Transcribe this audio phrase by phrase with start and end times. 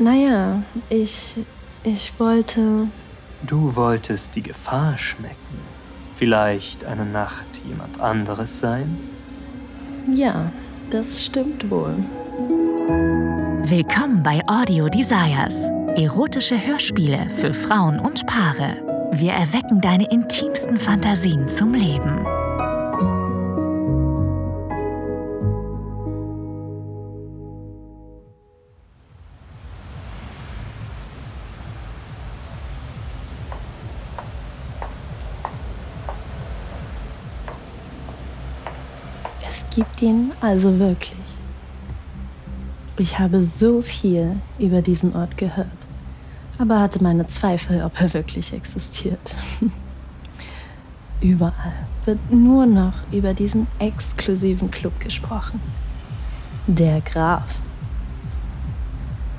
[0.00, 1.36] Naja, ich.
[1.84, 2.86] ich wollte.
[3.42, 5.36] Du wolltest die Gefahr schmecken.
[6.16, 8.98] Vielleicht eine Nacht jemand anderes sein?
[10.14, 10.50] Ja,
[10.88, 11.94] das stimmt wohl.
[13.64, 15.54] Willkommen bei Audio Desires.
[15.96, 19.10] Erotische Hörspiele für Frauen und Paare.
[19.12, 22.24] Wir erwecken deine intimsten Fantasien zum Leben.
[39.80, 41.16] Gibt ihn also wirklich.
[42.98, 45.86] Ich habe so viel über diesen Ort gehört,
[46.58, 49.34] aber hatte meine Zweifel, ob er wirklich existiert.
[51.22, 55.62] Überall wird nur noch über diesen exklusiven Club gesprochen.
[56.66, 57.46] Der Graf.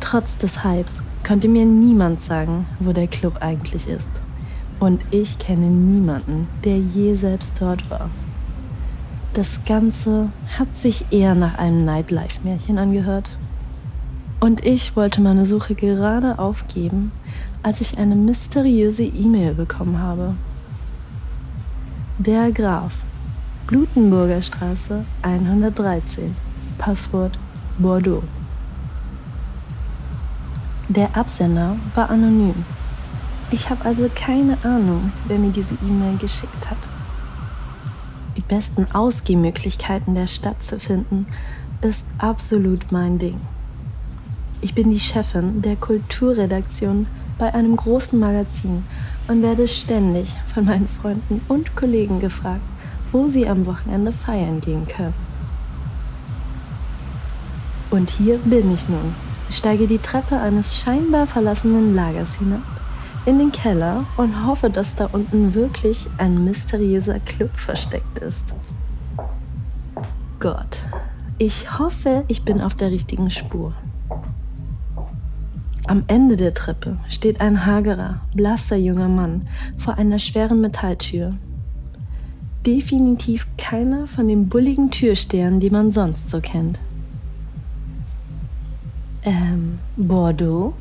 [0.00, 4.08] Trotz des Hypes konnte mir niemand sagen, wo der Club eigentlich ist.
[4.78, 8.08] Und ich kenne niemanden, der je selbst dort war.
[9.32, 13.30] Das Ganze hat sich eher nach einem Nightlife-Märchen angehört.
[14.40, 17.12] Und ich wollte meine Suche gerade aufgeben,
[17.62, 20.34] als ich eine mysteriöse E-Mail bekommen habe.
[22.18, 22.92] Der Graf,
[23.68, 26.34] Blutenburger Straße 113,
[26.78, 27.38] Passwort
[27.78, 28.24] Bordeaux.
[30.88, 32.64] Der Absender war anonym.
[33.52, 36.78] Ich habe also keine Ahnung, wer mir diese E-Mail geschickt hat
[38.50, 41.26] besten Ausgehmöglichkeiten der Stadt zu finden,
[41.80, 43.40] ist absolut mein Ding.
[44.60, 47.06] Ich bin die Chefin der Kulturredaktion
[47.38, 48.84] bei einem großen Magazin
[49.28, 52.60] und werde ständig von meinen Freunden und Kollegen gefragt,
[53.12, 55.14] wo sie am Wochenende feiern gehen können.
[57.90, 59.14] Und hier bin ich nun,
[59.50, 62.79] steige die Treppe eines scheinbar verlassenen Lagers hinab
[63.26, 68.44] in den Keller und hoffe, dass da unten wirklich ein mysteriöser Club versteckt ist.
[70.38, 70.78] Gott,
[71.38, 73.74] ich hoffe, ich bin auf der richtigen Spur.
[75.86, 81.34] Am Ende der Treppe steht ein hagerer, blasser junger Mann vor einer schweren Metalltür.
[82.66, 86.78] Definitiv keiner von den bulligen Türstehern, die man sonst so kennt.
[89.22, 90.74] Ähm, Bordeaux?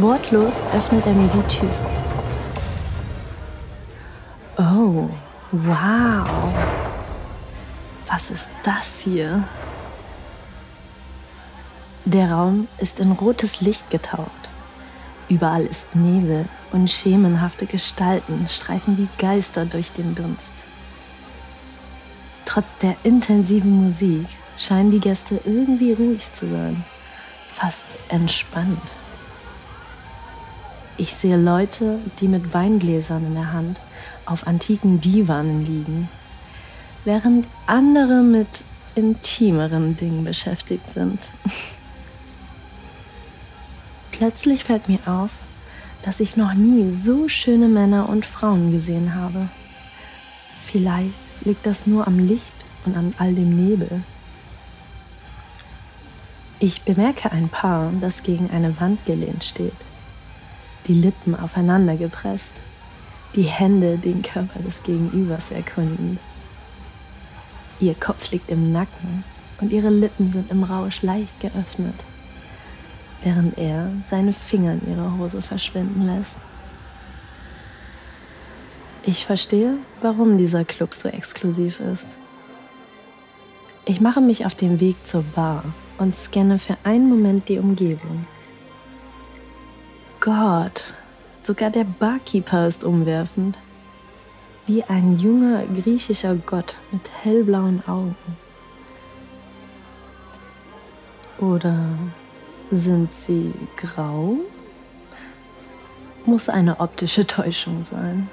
[0.00, 1.68] Wortlos öffnet er mir die Tür.
[4.56, 5.08] Oh,
[5.50, 6.28] wow.
[8.06, 9.42] Was ist das hier?
[12.04, 14.30] Der Raum ist in rotes Licht getaucht.
[15.28, 20.52] Überall ist Nebel und schemenhafte Gestalten streifen wie Geister durch den Dunst.
[22.46, 24.28] Trotz der intensiven Musik
[24.58, 26.84] scheinen die Gäste irgendwie ruhig zu sein,
[27.56, 28.78] fast entspannt.
[31.00, 33.78] Ich sehe Leute, die mit Weingläsern in der Hand
[34.26, 36.08] auf antiken Divanen liegen,
[37.04, 38.48] während andere mit
[38.96, 41.20] intimeren Dingen beschäftigt sind.
[44.10, 45.30] Plötzlich fällt mir auf,
[46.02, 49.48] dass ich noch nie so schöne Männer und Frauen gesehen habe.
[50.66, 52.42] Vielleicht liegt das nur am Licht
[52.84, 54.02] und an all dem Nebel.
[56.58, 59.76] Ich bemerke ein Paar, das gegen eine Wand gelehnt steht
[60.88, 62.50] die Lippen aufeinander gepresst,
[63.36, 66.18] die Hände den Körper des Gegenübers erkunden.
[67.78, 69.22] Ihr Kopf liegt im Nacken
[69.60, 71.94] und ihre Lippen sind im Rausch leicht geöffnet,
[73.22, 76.34] während er seine Finger in ihrer Hose verschwinden lässt.
[79.04, 82.06] Ich verstehe, warum dieser Club so exklusiv ist.
[83.84, 85.64] Ich mache mich auf den Weg zur Bar
[85.98, 88.26] und scanne für einen Moment die Umgebung.
[90.28, 90.84] Gott,
[91.42, 93.56] sogar der Barkeeper ist umwerfend.
[94.66, 98.14] Wie ein junger griechischer Gott mit hellblauen Augen.
[101.38, 101.78] Oder
[102.70, 104.34] sind sie grau?
[106.26, 108.28] Muss eine optische Täuschung sein.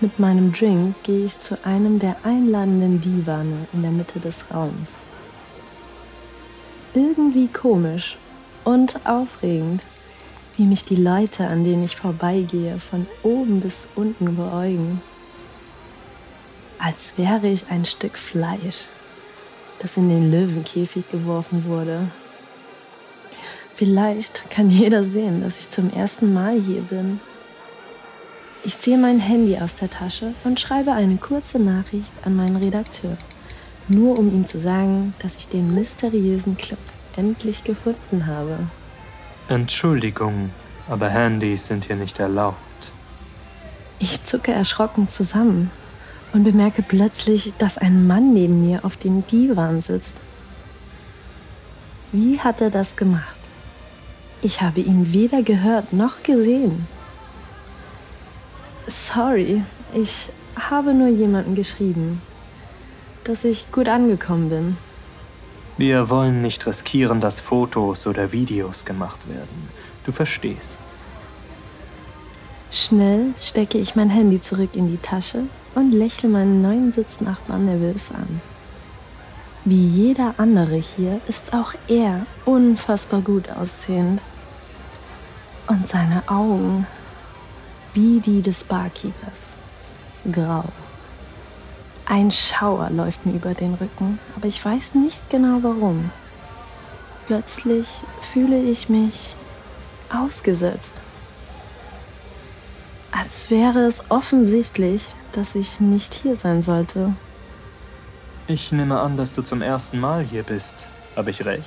[0.00, 4.94] Mit meinem Drink gehe ich zu einem der einladenden Divane in der Mitte des Raums.
[6.92, 8.16] Irgendwie komisch
[8.64, 9.82] und aufregend,
[10.56, 15.00] wie mich die Leute, an denen ich vorbeigehe, von oben bis unten beäugen.
[16.78, 18.86] Als wäre ich ein Stück Fleisch,
[19.80, 22.08] das in den Löwenkäfig geworfen wurde.
[23.74, 27.20] Vielleicht kann jeder sehen, dass ich zum ersten Mal hier bin.
[28.62, 33.16] Ich ziehe mein Handy aus der Tasche und schreibe eine kurze Nachricht an meinen Redakteur,
[33.88, 36.78] nur um ihm zu sagen, dass ich den mysteriösen Club
[37.16, 38.58] endlich gefunden habe.
[39.48, 40.50] Entschuldigung,
[40.88, 42.56] aber Handys sind hier nicht erlaubt.
[43.98, 45.70] Ich zucke erschrocken zusammen
[46.32, 50.14] und bemerke plötzlich, dass ein Mann neben mir auf dem Divan sitzt.
[52.12, 53.38] Wie hat er das gemacht?
[54.42, 56.86] Ich habe ihn weder gehört noch gesehen.
[58.86, 59.62] Sorry,
[59.94, 62.22] ich habe nur jemanden geschrieben,
[63.24, 64.76] dass ich gut angekommen bin.
[65.80, 69.70] Wir wollen nicht riskieren, dass Fotos oder Videos gemacht werden.
[70.04, 70.78] Du verstehst.
[72.70, 75.44] Schnell stecke ich mein Handy zurück in die Tasche
[75.74, 78.42] und lächle meinen neuen Sitznachbarn nervös an.
[79.64, 84.20] Wie jeder andere hier ist auch er unfassbar gut aussehend.
[85.66, 86.86] Und seine Augen,
[87.94, 89.40] wie die des Barkeepers,
[90.30, 90.64] grau.
[92.10, 96.10] Ein Schauer läuft mir über den Rücken, aber ich weiß nicht genau warum.
[97.28, 97.86] Plötzlich
[98.32, 99.36] fühle ich mich
[100.12, 100.92] ausgesetzt.
[103.12, 107.14] Als wäre es offensichtlich, dass ich nicht hier sein sollte.
[108.48, 110.88] Ich nehme an, dass du zum ersten Mal hier bist.
[111.14, 111.62] Habe ich recht?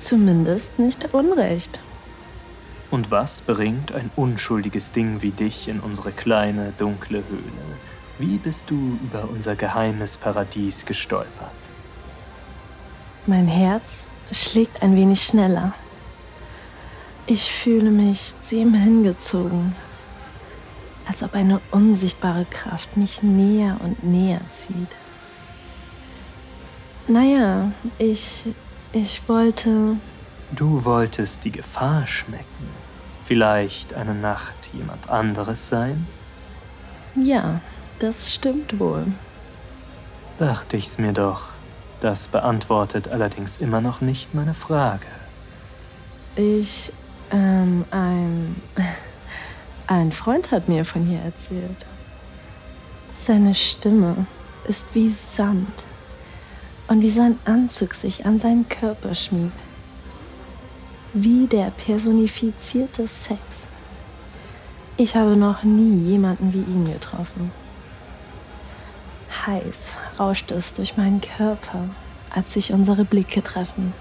[0.00, 1.78] Zumindest nicht Unrecht.
[2.90, 7.76] Und was bringt ein unschuldiges Ding wie dich in unsere kleine, dunkle Höhle?
[8.18, 11.50] Wie bist du über unser geheimes Paradies gestolpert?
[13.26, 15.74] Mein Herz schlägt ein wenig schneller.
[17.26, 19.76] Ich fühle mich zu ihm hingezogen,
[21.06, 24.96] als ob eine unsichtbare Kraft mich näher und näher zieht.
[27.06, 28.44] Naja, ich,
[28.92, 29.96] ich wollte...
[30.52, 32.68] Du wolltest die Gefahr schmecken.
[33.26, 36.06] Vielleicht eine Nacht jemand anderes sein?
[37.14, 37.60] Ja,
[37.98, 39.06] das stimmt wohl.
[40.38, 41.48] Dachte ich's mir doch.
[42.00, 45.06] Das beantwortet allerdings immer noch nicht meine Frage.
[46.36, 46.92] Ich
[47.30, 48.56] ähm, ein,
[49.86, 51.86] ein Freund hat mir von hier erzählt.
[53.16, 54.26] Seine Stimme
[54.68, 55.84] ist wie Samt
[56.88, 59.58] und wie sein Anzug sich an seinen Körper schmiegt.
[61.12, 63.40] Wie der personifizierte Sex.
[64.98, 67.50] Ich habe noch nie jemanden wie ihn getroffen.
[69.46, 71.88] Heiß rauscht es durch meinen Körper,
[72.30, 73.92] als sich unsere Blicke treffen.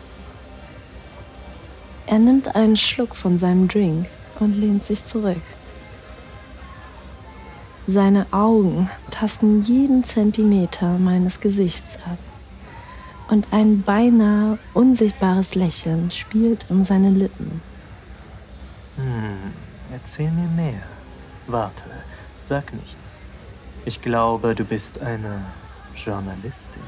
[2.07, 4.07] Er nimmt einen Schluck von seinem Drink
[4.39, 5.41] und lehnt sich zurück.
[7.87, 12.17] Seine Augen tasten jeden Zentimeter meines Gesichts ab
[13.29, 17.61] und ein beinahe unsichtbares Lächeln spielt um seine Lippen.
[18.97, 19.53] Hm,
[19.91, 20.81] erzähl mir mehr.
[21.47, 21.83] Warte,
[22.47, 23.04] sag nichts.
[23.87, 25.41] Ich glaube, du bist eine
[25.95, 26.81] Journalistin.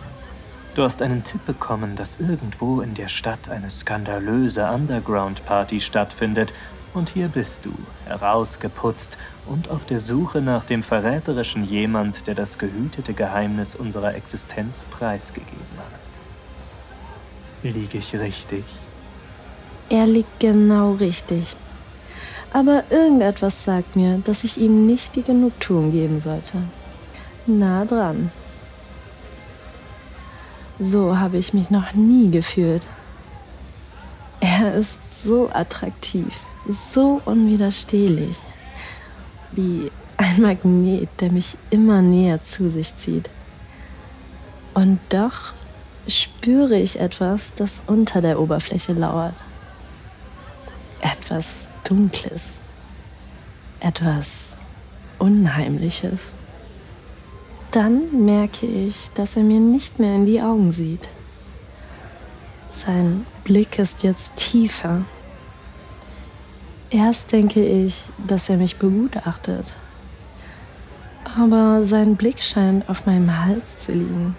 [0.74, 6.54] Du hast einen Tipp bekommen, dass irgendwo in der Stadt eine skandalöse Underground-Party stattfindet,
[6.96, 7.74] und hier bist du,
[8.08, 14.84] herausgeputzt und auf der Suche nach dem verräterischen jemand, der das gehütete Geheimnis unserer Existenz
[14.90, 17.72] preisgegeben hat.
[17.72, 18.64] Liege ich richtig?
[19.90, 21.56] Er liegt genau richtig.
[22.52, 26.58] Aber irgendetwas sagt mir, dass ich ihm nicht die Genugtuung geben sollte.
[27.48, 28.30] Nah dran.
[30.80, 32.86] So habe ich mich noch nie gefühlt.
[34.42, 36.28] Er ist so attraktiv,
[36.94, 38.36] so unwiderstehlich,
[39.54, 43.30] wie ein Magnet, der mich immer näher zu sich zieht.
[44.74, 45.54] Und doch
[46.08, 49.36] spüre ich etwas, das unter der Oberfläche lauert.
[51.00, 51.46] Etwas
[51.88, 52.42] Dunkles,
[53.80, 54.28] etwas
[55.18, 56.20] Unheimliches.
[57.72, 61.10] Dann merke ich, dass er mir nicht mehr in die Augen sieht.
[62.72, 65.02] Sein Blick ist jetzt tiefer.
[66.90, 69.74] Erst denke ich, dass er mich begutachtet.
[71.38, 74.36] Aber sein Blick scheint auf meinem Hals zu liegen,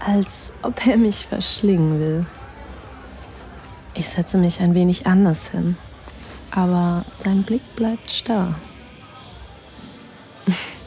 [0.00, 2.26] als ob er mich verschlingen will.
[3.94, 5.76] Ich setze mich ein wenig anders hin,
[6.50, 8.54] aber sein Blick bleibt starr.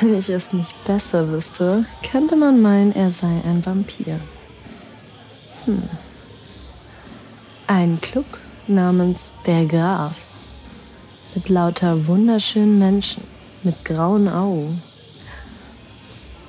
[0.00, 4.20] Wenn ich es nicht besser wüsste, könnte man meinen, er sei ein Vampir.
[5.64, 5.82] Hm.
[7.66, 8.26] Ein Club
[8.66, 10.16] namens Der Graf.
[11.34, 13.22] Mit lauter wunderschönen Menschen,
[13.62, 14.82] mit grauen Augen.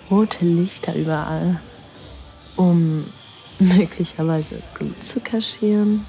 [0.10, 1.60] Rote Lichter überall,
[2.56, 3.06] um
[3.60, 6.06] möglicherweise Blut zu kaschieren.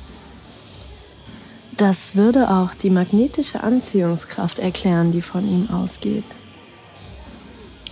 [1.77, 6.25] Das würde auch die magnetische Anziehungskraft erklären, die von ihm ausgeht.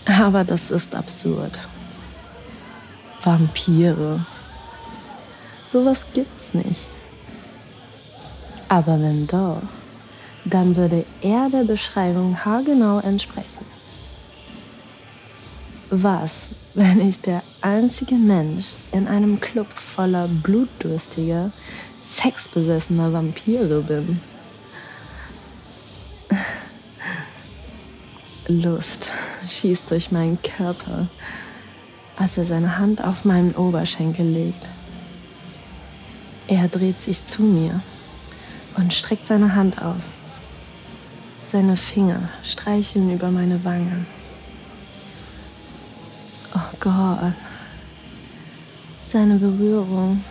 [0.06, 1.58] Aber das ist absurd.
[3.22, 4.24] Vampire.
[5.72, 6.86] Sowas gibt's nicht.
[8.68, 9.62] Aber wenn doch,
[10.44, 13.66] dann würde er der Beschreibung haargenau entsprechen.
[15.90, 21.50] Was, wenn ich der einzige Mensch in einem Club voller blutdurstiger,
[22.08, 24.20] sexbesessener Vampire bin?
[28.48, 29.10] Lust
[29.46, 31.08] schießt durch meinen Körper,
[32.16, 34.68] als er seine Hand auf meinen Oberschenkel legt.
[36.48, 37.80] Er dreht sich zu mir
[38.76, 40.08] und streckt seine Hand aus.
[41.50, 44.06] Seine Finger streicheln über meine Wange.
[46.54, 47.32] Oh Gott.
[49.08, 50.24] Seine Berührung.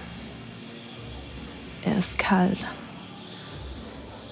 [1.83, 2.59] Er ist kalt.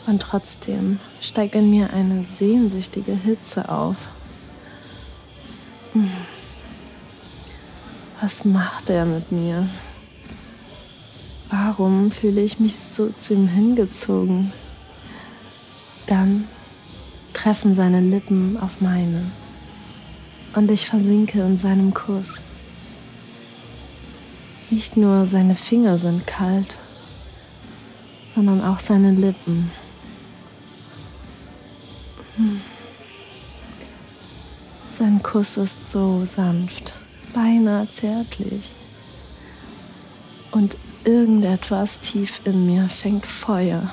[0.05, 3.95] Und trotzdem steigt in mir eine sehnsüchtige Hitze auf.
[8.21, 9.69] Was macht er mit mir?
[11.49, 14.51] Warum fühle ich mich so zu ihm hingezogen?
[16.07, 16.47] Dann
[17.33, 19.25] treffen seine Lippen auf meine
[20.55, 22.41] und ich versinke in seinem Kuss.
[24.69, 26.77] Nicht nur seine Finger sind kalt,
[28.33, 29.71] sondern auch seine Lippen.
[32.37, 32.61] Hm.
[34.97, 36.93] Sein Kuss ist so sanft,
[37.33, 38.69] beinahe zärtlich.
[40.51, 43.91] Und irgendetwas tief in mir fängt Feuer.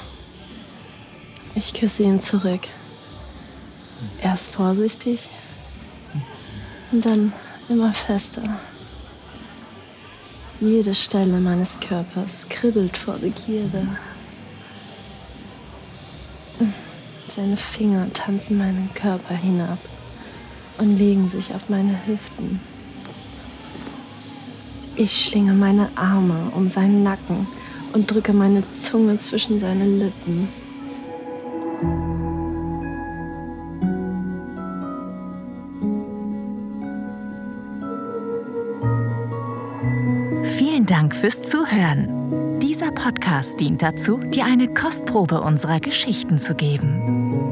[1.54, 2.61] Ich küsse ihn zurück.
[4.23, 5.30] Erst vorsichtig
[6.92, 7.33] und dann
[7.71, 8.61] immer fester.
[10.61, 13.88] Jede Stelle meines Körpers kribbelt vor Begierde.
[17.35, 19.78] Seine Finger tanzen meinen Körper hinab
[20.80, 22.60] und legen sich auf meine Hüften.
[24.96, 27.46] Ich schlinge meine Arme um seinen Nacken
[27.92, 30.49] und drücke meine Zunge zwischen seine Lippen.
[40.44, 42.58] Vielen Dank fürs Zuhören.
[42.60, 47.20] Dieser Podcast dient dazu, dir eine Kostprobe unserer Geschichten zu geben.